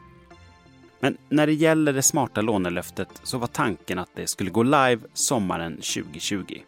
Men 0.99 1.17
när 1.29 1.47
det 1.47 1.53
gäller 1.53 1.93
det 1.93 2.01
smarta 2.01 2.41
lånelöftet 2.41 3.09
så 3.23 3.37
var 3.37 3.47
tanken 3.47 3.99
att 3.99 4.09
det 4.15 4.27
skulle 4.27 4.49
gå 4.49 4.63
live 4.63 4.99
sommaren 5.13 5.73
2020. 5.73 6.59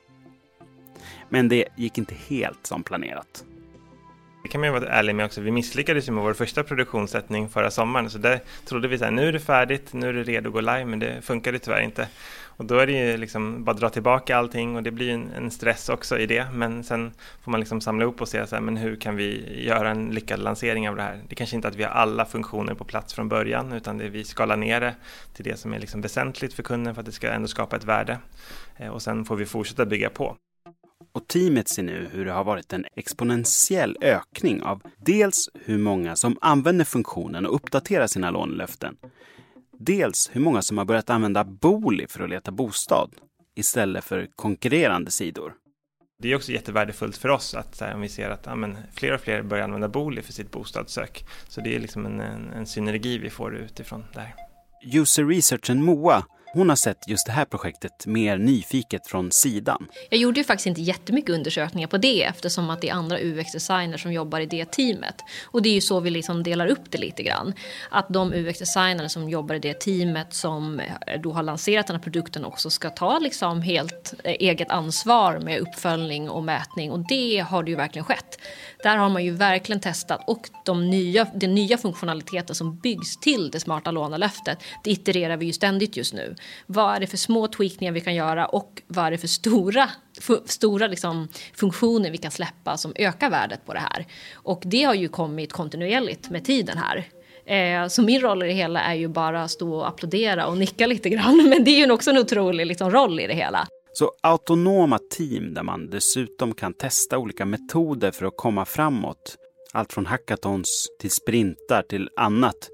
Men 1.30 1.50
det 1.50 1.66
gick 1.76 1.98
inte 1.98 2.16
helt 2.28 2.66
som 2.66 2.84
planerat. 2.84 3.46
Det 4.44 4.50
kan 4.50 4.62
man 4.62 4.68
ju 4.68 4.80
vara 4.80 4.90
ärlig 4.90 5.16
med 5.16 5.26
också. 5.26 5.42
Vi 5.42 5.52
misslyckades 5.52 6.08
ju 6.08 6.12
med 6.12 6.24
vår 6.24 6.34
första 6.34 6.64
produktionssättning 6.64 7.50
förra 7.50 7.72
sommaren. 7.72 8.10
Så 8.10 8.18
där 8.18 8.40
trodde 8.66 8.88
vi 8.88 9.04
att 9.04 9.14
nu 9.14 9.28
är 9.28 9.32
det 9.32 9.40
färdigt, 9.40 9.94
nu 9.94 10.10
är 10.10 10.14
det 10.14 10.24
redo 10.24 10.50
att 10.50 10.54
gå 10.54 10.62
live, 10.62 10.86
men 10.86 11.00
det 11.00 11.22
funkade 11.22 11.60
tyvärr 11.60 11.82
inte. 11.82 12.08
Och 12.60 12.66
då 12.66 12.78
är 12.78 12.88
det 12.88 12.92
ju 12.94 13.18
liksom 13.18 13.64
bara 13.64 13.76
dra 13.76 13.90
tillbaka 13.90 14.38
allting 14.38 14.76
och 14.76 14.84
det 14.84 14.92
blir 14.92 15.14
en, 15.14 15.32
en 15.32 15.52
stress 15.52 15.90
också 15.90 16.20
i 16.20 16.26
det. 16.26 16.48
Men 16.54 16.84
sen 16.84 17.12
får 17.44 17.52
man 17.52 17.60
liksom 17.60 17.82
samla 17.82 18.04
ihop 18.04 18.22
och 18.22 18.28
se 18.28 18.48
så 18.48 18.56
här, 18.56 18.62
men 18.62 18.78
hur 18.78 18.96
kan 18.96 19.16
vi 19.16 19.62
göra 19.66 19.90
en 19.90 20.10
lyckad 20.10 20.40
lansering 20.40 20.90
av 20.90 20.96
det 20.96 21.02
här? 21.02 21.22
Det 21.30 21.36
kanske 21.36 21.56
inte 21.56 21.68
är 21.68 21.70
att 21.70 21.78
vi 21.78 21.84
har 21.84 21.92
alla 21.92 22.26
funktioner 22.26 22.74
på 22.74 22.84
plats 22.84 23.14
från 23.14 23.30
början, 23.30 23.74
utan 23.74 23.98
det 23.98 24.06
är 24.06 24.10
vi 24.10 24.24
skalar 24.24 24.58
ner 24.58 24.82
det 24.82 24.96
till 25.34 25.46
det 25.46 25.60
som 25.60 25.74
är 25.74 25.80
liksom 25.80 26.02
väsentligt 26.02 26.54
för 26.54 26.64
kunden 26.64 26.96
för 26.96 27.02
att 27.02 27.06
det 27.06 27.12
ska 27.12 27.30
ändå 27.32 27.48
skapa 27.48 27.76
ett 27.76 27.84
värde. 27.84 28.20
Eh, 28.78 28.90
och 28.90 29.02
sen 29.02 29.26
får 29.26 29.36
vi 29.36 29.46
fortsätta 29.46 29.86
bygga 29.86 30.10
på. 30.10 30.38
Och 31.14 31.28
teamet 31.28 31.68
ser 31.68 31.84
nu 31.84 32.10
hur 32.12 32.26
det 32.26 32.32
har 32.32 32.44
varit 32.44 32.74
en 32.74 32.86
exponentiell 32.96 33.98
ökning 34.02 34.64
av 34.64 34.82
dels 34.98 35.50
hur 35.54 35.78
många 35.78 36.16
som 36.16 36.38
använder 36.42 36.86
funktionen 36.86 37.46
och 37.46 37.56
uppdaterar 37.56 38.08
sina 38.08 38.32
lånelöften. 38.32 38.98
Dels 39.80 40.30
hur 40.34 40.42
många 40.42 40.62
som 40.62 40.78
har 40.78 40.86
börjat 40.86 41.10
använda 41.10 41.44
Booli 41.44 42.08
för 42.08 42.24
att 42.24 42.30
leta 42.30 42.52
bostad 42.52 43.12
istället 43.56 44.04
för 44.04 44.28
konkurrerande 44.36 45.12
sidor. 45.12 45.54
Det 46.22 46.32
är 46.32 46.36
också 46.36 46.52
jättevärdefullt 46.52 47.18
för 47.18 47.30
oss 47.30 47.56
att 47.56 47.80
här, 47.82 47.94
om 47.96 48.02
vi 48.02 48.10
ser 48.10 48.30
att 48.30 48.46
ja, 48.46 48.56
men, 48.56 48.78
fler 48.94 49.14
och 49.14 49.22
fler 49.22 49.42
börjar 49.42 49.64
använda 49.64 49.88
Booli 49.88 50.22
för 50.22 50.34
sitt 50.34 50.52
bostadssök. 50.52 51.26
Så 51.48 51.62
det 51.62 51.76
är 51.76 51.80
liksom 51.80 52.06
en, 52.06 52.20
en, 52.20 52.50
en 52.50 52.66
synergi 52.66 53.18
vi 53.18 53.30
får 53.30 53.56
utifrån 53.56 54.06
det 54.14 54.20
här. 54.20 54.36
User 54.94 55.26
researchen 55.26 55.84
MOA 55.84 56.26
hon 56.54 56.70
har 56.70 56.76
sett 56.76 57.08
just 57.08 57.26
det 57.26 57.32
här 57.32 57.46
projektet 57.46 58.06
mer 58.06 58.38
nyfiket 58.38 59.08
från 59.08 59.32
sidan. 59.32 59.88
Jag 60.10 60.20
gjorde 60.20 60.40
ju 60.40 60.44
faktiskt 60.44 60.68
inte 60.68 60.82
jättemycket 60.82 61.30
undersökningar 61.30 61.88
på 61.88 61.98
det 61.98 62.24
eftersom 62.24 62.70
att 62.70 62.82
det 62.82 62.90
är 62.90 62.94
andra 62.94 63.20
UX-designers 63.20 64.02
som 64.02 64.14
jobbar 64.14 64.40
i 64.40 64.46
det 64.46 64.66
teamet. 64.66 65.16
Och 65.46 65.62
det 65.62 65.70
är 65.70 65.74
ju 65.74 65.82
så 65.82 66.00
vi 66.00 66.10
liksom 66.10 66.44
delar 66.44 66.68
upp 66.68 66.92
det 66.92 66.98
lite 66.98 67.24
grann. 67.24 67.54
Att 67.92 68.10
de 68.10 68.34
UX-designers 68.34 69.10
som 69.10 69.30
jobbar 69.30 69.56
i 69.56 69.60
det 69.60 69.74
teamet 69.74 70.34
som 70.34 70.80
eh, 70.80 71.22
då 71.24 71.32
har 71.32 71.44
lanserat 71.44 71.88
den 71.88 71.96
här 71.96 72.04
produkten 72.04 72.46
också 72.46 72.70
ska 72.70 72.90
ta 72.90 73.20
liksom 73.20 73.62
helt 73.62 74.14
eh, 74.24 74.36
eget 74.40 74.72
ansvar 74.72 75.40
med 75.40 75.60
uppföljning 75.60 76.30
och 76.30 76.44
mätning 76.44 76.92
och 76.92 77.08
det 77.10 77.40
har 77.40 77.64
det 77.64 77.72
ju 77.72 77.78
verkligen 77.78 78.06
skett. 78.06 78.40
Där 78.84 78.98
har 78.98 79.10
man 79.10 79.26
ju 79.26 79.32
verkligen 79.32 79.80
testat 79.80 80.22
och 80.28 80.50
de 80.66 80.90
nya, 80.90 81.28
den 81.34 81.56
nya 81.56 81.78
funktionaliteten 81.78 82.56
som 82.56 82.80
byggs 82.80 83.20
till 83.20 83.52
det 83.52 83.60
smarta 83.60 83.92
lånelöftet, 83.92 84.64
det 84.84 84.92
itererar 84.92 85.38
vi 85.38 85.46
ju 85.46 85.54
ständigt 85.54 85.98
just 85.98 86.14
nu. 86.14 86.36
Vad 86.66 86.96
är 86.96 87.00
det 87.00 87.08
för 87.08 87.18
små 87.18 87.48
tweakningar 87.48 87.94
vi 87.94 88.02
kan 88.02 88.16
göra 88.16 88.46
och 88.46 88.82
vad 88.88 89.06
är 89.06 89.12
det 89.12 89.18
för 89.18 89.28
stora, 89.28 89.90
för 90.22 90.42
stora 90.46 90.88
liksom 90.88 91.28
funktioner 91.54 92.12
vi 92.12 92.18
kan 92.18 92.32
släppa 92.32 92.78
som 92.78 92.94
ökar 92.96 93.30
värdet 93.30 93.66
på 93.66 93.74
det 93.74 93.80
här? 93.80 94.06
Och 94.34 94.62
det 94.66 94.84
har 94.84 94.94
ju 94.94 95.08
kommit 95.08 95.54
kontinuerligt 95.54 96.30
med 96.30 96.46
tiden 96.46 96.78
här. 96.78 97.08
Eh, 97.50 97.88
så 97.88 98.02
min 98.02 98.22
roll 98.22 98.44
i 98.44 98.48
det 98.48 98.54
hela 98.54 98.82
är 98.82 98.96
ju 98.96 99.08
bara 99.08 99.44
att 99.44 99.52
stå 99.52 99.76
och 99.76 99.88
applådera 99.88 100.48
och 100.48 100.58
nicka 100.58 100.88
lite 100.88 101.10
grann. 101.10 101.38
Men 101.50 101.64
det 101.64 101.72
är 101.72 101.86
ju 101.86 101.92
också 101.92 102.10
en 102.10 102.18
otrolig 102.18 102.66
liksom, 102.66 102.92
roll 102.92 103.20
i 103.20 103.28
det 103.28 103.34
hela. 103.34 103.68
Så 103.94 104.12
autonoma 104.24 105.00
team 105.18 105.54
där 105.54 105.64
man 105.64 105.90
dessutom 105.90 106.54
kan 106.54 106.74
testa 106.74 107.18
olika 107.18 107.46
metoder 107.46 108.12
för 108.12 108.26
att 108.26 108.38
komma 108.38 108.66
framåt, 108.66 109.36
allt 109.74 109.94
från 109.94 110.06
hackathons 110.06 110.88
till 111.00 111.12
sprintar 111.12 111.82
till 111.82 112.10
annat, 112.16 112.70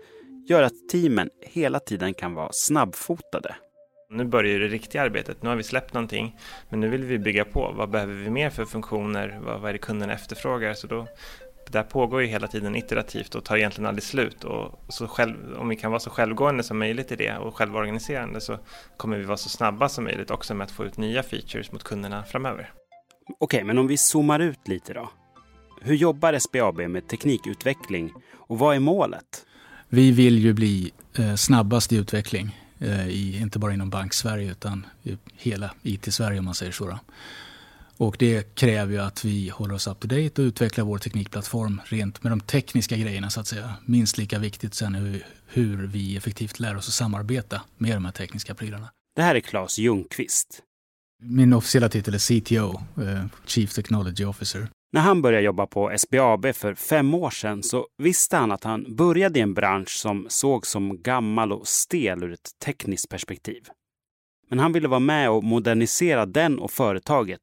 gör 0.49 0.63
att 0.63 0.89
teamen 0.91 1.29
hela 1.41 1.79
tiden 1.79 2.13
kan 2.13 2.33
vara 2.33 2.49
snabbfotade. 2.51 3.55
Nu 4.09 4.25
börjar 4.25 4.59
det 4.59 4.67
riktiga 4.67 5.01
arbetet. 5.01 5.43
Nu 5.43 5.49
har 5.49 5.55
vi 5.55 5.63
släppt 5.63 5.93
någonting, 5.93 6.39
men 6.69 6.79
nu 6.79 6.89
vill 6.89 7.03
vi 7.03 7.19
bygga 7.19 7.45
på. 7.45 7.73
Vad 7.77 7.89
behöver 7.89 8.13
vi 8.13 8.29
mer 8.29 8.49
för 8.49 8.65
funktioner? 8.65 9.39
Vad, 9.43 9.61
vad 9.61 9.69
är 9.69 9.73
det 9.73 9.79
kunden 9.79 10.09
efterfrågar? 10.09 10.73
Så 10.73 10.87
då, 10.87 11.07
där 11.71 11.83
pågår 11.83 12.21
ju 12.21 12.27
hela 12.27 12.47
tiden 12.47 12.75
iterativt 12.75 13.35
och 13.35 13.45
tar 13.45 13.57
egentligen 13.57 13.87
aldrig 13.87 14.03
slut. 14.03 14.43
Och 14.43 14.79
så 14.89 15.07
själv, 15.07 15.35
om 15.57 15.69
vi 15.69 15.75
kan 15.75 15.91
vara 15.91 15.99
så 15.99 16.09
självgående 16.09 16.63
som 16.63 16.79
möjligt 16.79 17.11
i 17.11 17.15
det 17.15 17.37
och 17.37 17.55
självorganiserande 17.55 18.41
så 18.41 18.57
kommer 18.97 19.17
vi 19.17 19.23
vara 19.23 19.37
så 19.37 19.49
snabba 19.49 19.89
som 19.89 20.03
möjligt 20.03 20.31
också 20.31 20.53
med 20.53 20.65
att 20.65 20.71
få 20.71 20.85
ut 20.85 20.97
nya 20.97 21.23
features 21.23 21.71
mot 21.71 21.83
kunderna 21.83 22.23
framöver. 22.23 22.71
Okej, 23.39 23.63
men 23.63 23.77
om 23.77 23.87
vi 23.87 23.97
zoomar 23.97 24.39
ut 24.39 24.67
lite 24.67 24.93
då. 24.93 25.09
Hur 25.81 25.95
jobbar 25.95 26.39
SBAB 26.39 26.77
med 26.77 27.07
teknikutveckling 27.07 28.13
och 28.33 28.59
vad 28.59 28.75
är 28.75 28.79
målet? 28.79 29.45
Vi 29.89 30.11
vill 30.11 30.39
ju 30.39 30.53
bli 30.53 30.91
eh, 31.17 31.35
snabbast 31.35 31.93
i 31.93 31.95
utveckling, 31.95 32.61
eh, 32.79 33.07
i, 33.07 33.37
inte 33.37 33.59
bara 33.59 33.73
inom 33.73 33.89
Bank-Sverige 33.89 34.51
utan 34.51 34.85
i 35.03 35.17
hela 35.33 35.73
IT-Sverige 35.83 36.39
om 36.39 36.45
man 36.45 36.55
säger 36.55 36.71
så. 36.71 36.87
Då. 36.87 36.99
Och 37.97 38.15
det 38.19 38.55
kräver 38.55 38.93
ju 38.93 38.99
att 38.99 39.25
vi 39.25 39.49
håller 39.49 39.73
oss 39.73 39.87
up 39.87 39.99
to 39.99 40.07
date 40.07 40.41
och 40.41 40.45
utvecklar 40.45 40.85
vår 40.85 40.97
teknikplattform 40.97 41.81
rent 41.85 42.23
med 42.23 42.31
de 42.31 42.39
tekniska 42.39 42.97
grejerna 42.97 43.29
så 43.29 43.39
att 43.39 43.47
säga. 43.47 43.73
Minst 43.85 44.17
lika 44.17 44.39
viktigt 44.39 44.73
sen 44.73 44.95
hur, 44.95 45.25
hur 45.47 45.87
vi 45.87 46.17
effektivt 46.17 46.59
lär 46.59 46.75
oss 46.77 46.87
att 46.87 46.93
samarbeta 46.93 47.61
med 47.77 47.95
de 47.95 48.05
här 48.05 48.11
tekniska 48.11 48.55
prylarna. 48.55 48.89
Det 49.15 49.21
här 49.21 49.35
är 49.35 49.39
Claes 49.39 49.77
Ljungqvist. 49.79 50.61
Min 51.23 51.53
officiella 51.53 51.89
titel 51.89 52.13
är 52.13 52.39
CTO, 52.39 52.81
eh, 53.01 53.25
Chief 53.45 53.73
Technology 53.73 54.25
Officer. 54.25 54.67
När 54.95 55.01
han 55.01 55.21
började 55.21 55.45
jobba 55.45 55.67
på 55.67 55.97
SBAB 55.97 56.45
för 56.53 56.75
fem 56.75 57.13
år 57.13 57.29
sedan 57.29 57.63
så 57.63 57.87
visste 57.97 58.37
han 58.37 58.51
att 58.51 58.63
han 58.63 58.95
började 58.95 59.39
i 59.39 59.41
en 59.41 59.53
bransch 59.53 59.89
som 59.89 60.25
såg 60.29 60.67
som 60.67 61.01
gammal 61.01 61.51
och 61.51 61.67
stel 61.67 62.23
ur 62.23 62.33
ett 62.33 62.49
tekniskt 62.65 63.09
perspektiv. 63.09 63.63
Men 64.49 64.59
han 64.59 64.73
ville 64.73 64.87
vara 64.87 64.99
med 64.99 65.29
och 65.29 65.43
modernisera 65.43 66.25
den 66.25 66.59
och 66.59 66.71
företaget 66.71 67.41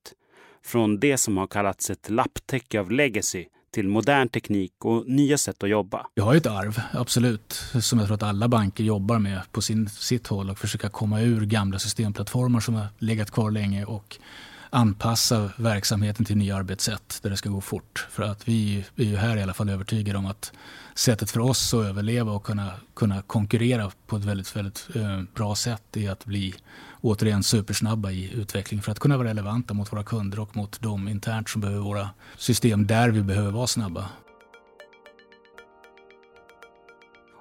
från 0.64 1.00
det 1.00 1.18
som 1.18 1.36
har 1.36 1.46
kallats 1.46 1.90
ett 1.90 2.10
lapptäcke 2.10 2.80
av 2.80 2.90
legacy 2.90 3.44
till 3.74 3.88
modern 3.88 4.28
teknik 4.28 4.72
och 4.84 5.08
nya 5.08 5.38
sätt 5.38 5.62
att 5.62 5.70
jobba. 5.70 6.06
Jag 6.14 6.24
har 6.24 6.34
ett 6.34 6.46
arv, 6.46 6.80
absolut, 6.92 7.52
som 7.82 7.98
jag 7.98 8.08
tror 8.08 8.14
att 8.14 8.22
alla 8.22 8.48
banker 8.48 8.84
jobbar 8.84 9.18
med 9.18 9.40
på 9.50 9.62
sin, 9.62 9.88
sitt 9.88 10.26
håll 10.26 10.50
och 10.50 10.58
försöka 10.58 10.88
komma 10.88 11.20
ur 11.20 11.46
gamla 11.46 11.78
systemplattformar 11.78 12.60
som 12.60 12.74
har 12.74 12.86
legat 12.98 13.30
kvar 13.30 13.50
länge 13.50 13.84
och 13.84 14.18
anpassa 14.74 15.50
verksamheten 15.56 16.24
till 16.24 16.36
nya 16.36 16.56
arbetssätt 16.56 17.18
där 17.22 17.30
det 17.30 17.36
ska 17.36 17.48
gå 17.48 17.60
fort. 17.60 18.06
För 18.10 18.22
att 18.22 18.48
vi 18.48 18.84
är 18.96 19.04
ju 19.04 19.16
här 19.16 19.36
i 19.36 19.42
alla 19.42 19.54
fall 19.54 19.68
övertygade 19.68 20.18
om 20.18 20.26
att 20.26 20.52
sättet 20.94 21.30
för 21.30 21.40
oss 21.40 21.74
att 21.74 21.84
överleva 21.84 22.32
och 22.32 22.44
kunna, 22.44 22.70
kunna 22.94 23.22
konkurrera 23.22 23.90
på 24.06 24.16
ett 24.16 24.24
väldigt, 24.24 24.56
väldigt 24.56 24.88
eh, 24.94 25.22
bra 25.34 25.54
sätt 25.54 25.96
är 25.96 26.10
att 26.10 26.24
bli 26.24 26.54
återigen 27.00 27.42
supersnabba 27.42 28.10
i 28.10 28.32
utveckling 28.32 28.82
för 28.82 28.92
att 28.92 28.98
kunna 28.98 29.16
vara 29.16 29.28
relevanta 29.28 29.74
mot 29.74 29.92
våra 29.92 30.04
kunder 30.04 30.40
och 30.40 30.56
mot 30.56 30.80
de 30.80 31.08
internt 31.08 31.48
som 31.48 31.60
behöver 31.60 31.80
våra 31.80 32.10
system 32.36 32.86
där 32.86 33.08
vi 33.08 33.22
behöver 33.22 33.50
vara 33.50 33.66
snabba. 33.66 34.08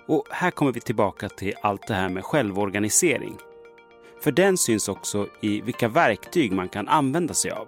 Och 0.07 0.25
här 0.31 0.51
kommer 0.51 0.71
vi 0.71 0.81
tillbaka 0.81 1.29
till 1.29 1.53
allt 1.61 1.87
det 1.87 1.93
här 1.93 2.09
med 2.09 2.23
självorganisering. 2.23 3.37
För 4.21 4.31
den 4.31 4.57
syns 4.57 4.89
också 4.89 5.27
i 5.41 5.61
vilka 5.61 5.87
verktyg 5.87 6.51
man 6.51 6.69
kan 6.69 6.87
använda 6.87 7.33
sig 7.33 7.51
av. 7.51 7.67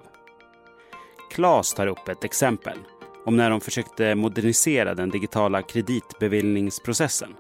Klas 1.32 1.74
tar 1.74 1.88
upp 1.88 2.08
ett 2.08 2.24
exempel 2.24 2.78
om 3.26 3.38
när 3.38 3.50
de 3.50 3.62
försökte 3.62 4.16
modernisera 4.16 4.96
den 4.96 5.10
digitala 5.10 5.62
kreditbeviljningsprocessen. 5.62 7.34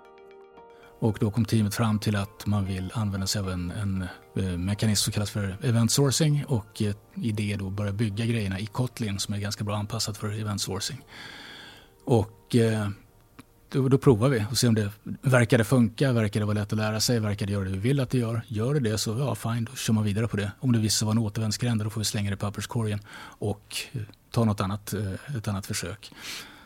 Och 0.99 1.17
då 1.19 1.31
kom 1.31 1.45
teamet 1.45 1.75
fram 1.75 1.99
till 1.99 2.15
att 2.15 2.45
man 2.45 2.65
vill 2.65 2.91
använda 2.93 3.27
sig 3.27 3.39
av 3.39 3.49
en, 3.49 3.71
en 3.71 4.07
eh, 4.35 4.57
mekanism 4.57 5.03
som 5.03 5.13
kallas 5.13 5.31
för 5.31 5.57
event 5.63 5.91
sourcing 5.91 6.45
och 6.47 6.81
eh, 6.81 6.95
i 7.15 7.31
det 7.31 7.55
då 7.55 7.69
börja 7.69 7.91
bygga 7.91 8.25
grejerna 8.25 8.59
i 8.59 8.65
Kotlin 8.65 9.19
som 9.19 9.33
är 9.33 9.39
ganska 9.39 9.63
bra 9.63 9.75
anpassat 9.75 10.17
för 10.17 10.41
event 10.41 10.61
sourcing. 10.61 11.01
Och 12.05 12.55
eh, 12.55 12.89
då, 13.73 13.89
då, 13.89 13.97
provar 13.97 14.29
vi 14.29 14.45
och 14.51 14.57
ser 14.57 14.67
om 14.67 14.75
det 14.75 14.91
verkar 15.21 15.57
det 15.57 15.63
funka, 15.63 16.11
verkar 16.11 16.39
det 16.39 16.45
vara 16.45 16.53
lätt 16.53 16.73
att 16.73 16.79
lära 16.79 16.99
sig, 16.99 17.19
verkar 17.19 17.45
det 17.45 17.53
göra 17.53 17.63
det 17.63 17.69
vi 17.69 17.77
vill 17.77 17.99
att 17.99 18.09
det 18.09 18.17
gör. 18.17 18.41
Gör 18.47 18.73
det 18.73 18.79
det 18.79 18.97
så 18.97 19.17
ja, 19.19 19.35
fine, 19.35 19.65
då 19.65 19.75
kör 19.75 19.93
man 19.93 20.03
vidare 20.03 20.27
på 20.27 20.37
det. 20.37 20.51
Om 20.59 20.71
det 20.71 20.79
visar 20.79 20.97
sig 20.97 21.05
vara 21.05 21.11
en 21.11 21.17
återvändsgränd 21.17 21.83
då 21.83 21.89
får 21.89 22.01
vi 22.01 22.05
slänga 22.05 22.29
det 22.29 22.33
i 22.33 22.37
papperskorgen 22.37 22.99
och 23.39 23.75
eh, 23.91 24.01
ta 24.31 24.45
något 24.45 24.61
annat, 24.61 24.93
eh, 24.93 25.37
ett 25.37 25.47
annat 25.47 25.65
försök. 25.65 26.11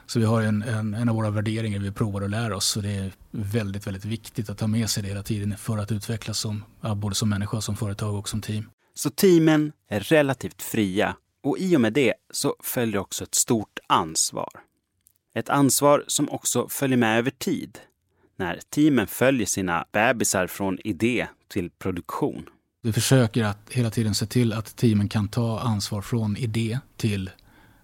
Så 0.05 0.19
vi 0.19 0.25
har 0.25 0.41
en, 0.41 0.61
en, 0.61 0.93
en 0.93 1.09
av 1.09 1.15
våra 1.15 1.29
värderingar 1.29 1.79
vi 1.79 1.91
provar 1.91 2.21
och 2.21 2.29
lär 2.29 2.53
oss 2.53 2.77
och 2.77 2.83
det 2.83 2.91
är 2.91 3.11
väldigt, 3.31 3.87
väldigt 3.87 4.05
viktigt 4.05 4.49
att 4.49 4.57
ta 4.57 4.67
med 4.67 4.89
sig 4.89 5.03
det 5.03 5.09
hela 5.09 5.23
tiden 5.23 5.57
för 5.57 5.77
att 5.77 5.91
utvecklas 5.91 6.39
som, 6.39 6.63
både 6.95 7.15
som 7.15 7.29
människa, 7.29 7.61
som 7.61 7.75
företag 7.75 8.15
och 8.15 8.29
som 8.29 8.41
team. 8.41 8.69
Så 8.93 9.09
teamen 9.09 9.71
är 9.89 9.99
relativt 9.99 10.61
fria 10.61 11.15
och 11.43 11.57
i 11.59 11.77
och 11.77 11.81
med 11.81 11.93
det 11.93 12.13
så 12.33 12.55
följer 12.59 12.97
också 12.97 13.23
ett 13.23 13.35
stort 13.35 13.79
ansvar. 13.87 14.66
Ett 15.35 15.49
ansvar 15.49 16.03
som 16.07 16.29
också 16.29 16.69
följer 16.69 16.97
med 16.97 17.19
över 17.19 17.31
tid 17.31 17.79
när 18.35 18.59
teamen 18.69 19.07
följer 19.07 19.45
sina 19.45 19.85
bebisar 19.91 20.47
från 20.47 20.77
idé 20.83 21.27
till 21.47 21.69
produktion. 21.69 22.49
Vi 22.81 22.93
försöker 22.93 23.43
att 23.43 23.69
hela 23.71 23.89
tiden 23.89 24.15
se 24.15 24.25
till 24.25 24.53
att 24.53 24.75
teamen 24.75 25.09
kan 25.09 25.27
ta 25.27 25.59
ansvar 25.59 26.01
från 26.01 26.37
idé 26.37 26.79
till, 26.97 27.29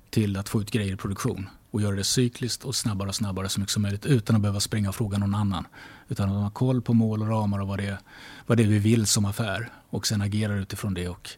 till 0.09 0.37
att 0.37 0.49
få 0.49 0.61
ut 0.61 0.71
grejer 0.71 0.93
i 0.93 0.97
produktion. 0.97 1.49
och 1.71 1.81
göra 1.81 1.95
det 1.95 2.03
cykliskt 2.03 2.63
och 2.63 2.75
snabbare 2.75 3.09
och 3.09 3.15
snabbare 3.15 3.49
så 3.49 3.59
mycket 3.59 3.73
som 3.73 3.81
möjligt 3.81 4.05
utan 4.05 4.35
att 4.35 4.41
behöva 4.41 4.59
springa 4.59 4.89
och 4.89 4.95
fråga 4.95 5.17
någon 5.17 5.35
annan. 5.35 5.67
Utan 6.07 6.29
att 6.29 6.43
ha 6.43 6.49
koll 6.49 6.81
på 6.81 6.93
mål 6.93 7.21
och 7.21 7.27
ramar 7.27 7.59
och 7.59 7.67
vad 7.67 7.79
det, 7.79 7.85
är, 7.85 7.97
vad 8.45 8.57
det 8.57 8.63
är 8.63 8.67
vi 8.67 8.79
vill 8.79 9.05
som 9.05 9.25
affär 9.25 9.71
och 9.89 10.07
sen 10.07 10.21
agera 10.21 10.53
utifrån 10.53 10.93
det 10.93 11.09
och 11.09 11.29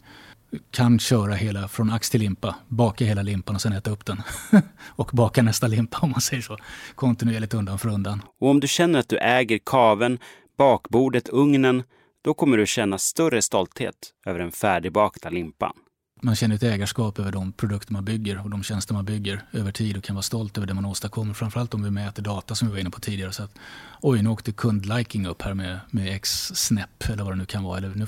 kan 0.71 0.99
köra 0.99 1.33
hela 1.33 1.67
från 1.67 1.91
ax 1.91 2.09
till 2.09 2.21
limpa, 2.21 2.55
baka 2.67 3.05
hela 3.05 3.21
limpan 3.21 3.55
och 3.55 3.61
sen 3.61 3.73
äta 3.73 3.91
upp 3.91 4.05
den. 4.05 4.21
och 4.85 5.09
baka 5.13 5.41
nästa 5.41 5.67
limpa 5.67 5.97
om 5.97 6.11
man 6.11 6.21
säger 6.21 6.41
så, 6.41 6.57
kontinuerligt 6.95 7.53
undan 7.53 7.79
för 7.79 7.89
undan. 7.89 8.21
Och 8.39 8.49
om 8.49 8.59
du 8.59 8.67
känner 8.67 8.99
att 8.99 9.09
du 9.09 9.17
äger 9.17 9.59
kaven, 9.65 10.19
bakbordet, 10.57 11.29
ugnen, 11.29 11.83
då 12.21 12.33
kommer 12.33 12.57
du 12.57 12.65
känna 12.65 12.97
större 12.97 13.41
stolthet 13.41 13.95
över 14.25 14.39
den 14.39 14.51
färdigbakta 14.51 15.29
limpan. 15.29 15.73
Man 16.21 16.35
känner 16.35 16.55
ett 16.55 16.63
ägarskap 16.63 17.19
över 17.19 17.31
de 17.31 17.53
produkter 17.53 17.93
man 17.93 18.05
bygger 18.05 18.43
och 18.43 18.49
de 18.49 18.63
tjänster 18.63 18.93
man 18.93 19.05
bygger 19.05 19.41
över 19.51 19.71
tid 19.71 19.97
och 19.97 20.03
kan 20.03 20.15
vara 20.15 20.23
stolt 20.23 20.57
över 20.57 20.67
det 20.67 20.73
man 20.73 20.85
åstadkommer. 20.85 21.33
Framförallt 21.33 21.73
om 21.73 21.83
vi 21.83 21.91
mäter 21.91 22.23
data 22.23 22.55
som 22.55 22.67
vi 22.67 22.71
var 22.71 22.79
inne 22.79 22.89
på 22.89 22.99
tidigare. 22.99 23.31
Så 23.31 23.43
att, 23.43 23.51
oj, 24.01 24.21
nu 24.21 24.29
åkte 24.29 24.51
kundliking 24.51 25.27
upp 25.27 25.41
här 25.41 25.53
med, 25.53 25.79
med 25.91 26.15
x 26.15 26.51
snäpp 26.55 27.09
eller 27.09 27.23
vad 27.23 27.33
det 27.33 27.37
nu 27.37 27.45
kan 27.45 27.63
vara. 27.63 27.77
Eller 27.77 27.89
nu, 27.95 28.07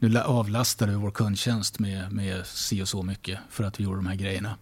nu 0.00 0.18
avlastar 0.18 0.86
vi 0.86 0.94
vår 0.94 1.10
kundtjänst 1.10 1.78
med, 1.78 2.12
med 2.12 2.46
si 2.46 2.82
och 2.82 2.88
så 2.88 3.02
mycket 3.02 3.38
för 3.50 3.64
att 3.64 3.80
vi 3.80 3.84
gjorde 3.84 3.98
de 3.98 4.06
här 4.06 4.14
grejerna. 4.14 4.56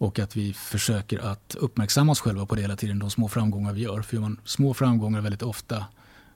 Och 0.00 0.18
att 0.18 0.36
vi 0.36 0.52
försöker 0.52 1.18
att 1.18 1.54
uppmärksamma 1.58 2.12
oss 2.12 2.20
själva 2.20 2.46
på 2.46 2.54
det 2.54 2.60
hela 2.60 2.76
tiden, 2.76 2.98
de 2.98 3.10
små 3.10 3.28
framgångar 3.28 3.72
vi 3.72 3.80
gör. 3.80 4.02
För 4.02 4.14
gör 4.14 4.20
man 4.20 4.40
små 4.44 4.74
framgångar 4.74 5.20
väldigt 5.20 5.42
ofta 5.42 5.84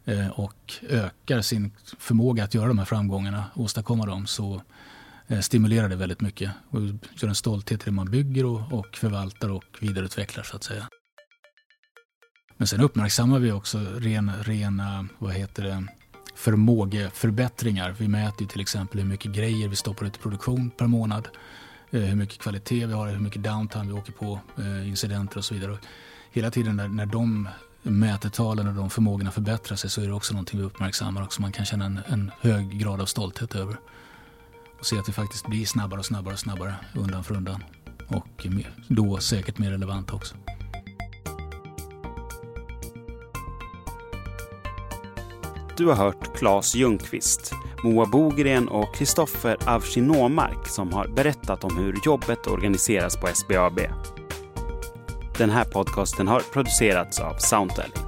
eh, 0.05 0.29
och 0.29 0.73
ökar 0.89 1.41
sin 1.41 1.73
förmåga 1.99 2.45
att 2.45 2.55
göra 2.55 2.69
de 2.69 2.79
här 2.79 2.85
framgångarna, 2.85 3.45
åstadkomma 3.55 4.07
dem, 4.07 4.27
så 4.27 4.63
eh, 5.27 5.41
stimulerar 5.41 5.89
det 5.89 5.97
väldigt 5.97 6.21
mycket 6.21 6.51
och 6.71 6.81
gör 7.15 7.29
en 7.29 7.35
stolthet 7.35 7.83
i 7.83 7.85
det 7.85 7.91
man 7.91 8.11
bygger 8.11 8.45
och, 8.45 8.73
och 8.73 8.97
förvaltar 8.97 9.51
och 9.51 9.65
vidareutvecklar 9.81 10.45
så 10.45 10.57
att 10.57 10.65
säga. 10.65 10.89
Men 12.57 12.67
sen 12.67 12.81
uppmärksammar 12.81 13.39
vi 13.39 13.53
också 13.53 13.79
ren, 13.79 14.33
rena 14.43 15.09
vad 15.19 15.33
heter 15.33 15.63
det, 15.63 15.87
förmågeförbättringar. 16.35 17.95
Vi 17.99 18.09
mäter 18.09 18.47
till 18.47 18.61
exempel 18.61 19.01
hur 19.01 19.07
mycket 19.07 19.33
grejer 19.33 19.69
vi 19.69 19.77
stoppar 19.77 20.07
ut 20.07 20.17
i 20.17 20.19
produktion 20.19 20.71
per 20.71 20.87
månad, 20.87 21.29
eh, 21.91 22.01
hur 22.01 22.17
mycket 22.17 22.39
kvalitet 22.39 22.87
vi 22.87 22.93
har, 22.93 23.09
hur 23.09 23.21
mycket 23.21 23.43
downtime 23.43 23.87
vi 23.87 23.93
åker 23.93 24.13
på, 24.13 24.41
eh, 24.59 24.89
incidenter 24.89 25.39
och 25.39 25.45
så 25.45 25.55
vidare. 25.55 25.79
Hela 26.31 26.51
tiden 26.51 26.77
när, 26.77 26.89
när 26.89 27.07
de 27.07 27.49
mätetalen 27.83 28.69
och 28.69 28.75
de 28.75 28.91
förmågorna 28.91 29.31
förbättrar 29.31 29.77
sig 29.77 29.91
så 29.91 30.01
är 30.01 30.07
det 30.07 30.13
också 30.13 30.33
någonting 30.33 30.61
vi 30.61 30.67
uppmärksammar 30.67 31.23
och 31.23 31.33
som 31.33 31.43
man 31.43 31.53
kan 31.53 31.65
känna 31.65 31.85
en, 31.85 32.01
en 32.07 32.31
hög 32.41 32.79
grad 32.79 33.01
av 33.01 33.07
stolthet 33.07 33.55
över. 33.55 33.77
Och 34.79 34.87
se 34.87 34.99
att 34.99 35.09
vi 35.09 35.13
faktiskt 35.13 35.47
blir 35.47 35.67
snabbare 35.67 36.01
och 36.01 36.07
snabbare 36.07 36.33
och 36.35 36.41
snabbare 36.41 36.75
undan 36.95 37.25
för 37.25 37.37
undan. 37.37 37.65
Och 38.09 38.47
då 38.89 39.19
säkert 39.19 39.59
mer 39.59 39.71
relevanta 39.71 40.15
också. 40.15 40.35
Du 45.77 45.87
har 45.87 45.95
hört 45.95 46.37
Claes 46.37 46.75
Ljungqvist, 46.75 47.53
Moa 47.85 48.07
Bogren 48.07 48.69
och 48.69 48.95
Kristoffer 48.95 49.57
Avsinomark 49.67 50.69
som 50.69 50.93
har 50.93 51.09
berättat 51.09 51.65
om 51.65 51.77
hur 51.77 51.97
jobbet 52.05 52.47
organiseras 52.47 53.17
på 53.17 53.27
SBAB. 53.27 53.81
Den 55.39 55.51
här 55.51 55.65
podcasten 55.65 56.29
har 56.29 56.41
producerats 56.41 57.21
av 57.21 57.35
Soundtelling. 57.39 58.04